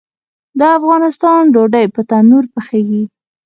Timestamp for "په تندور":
1.95-2.45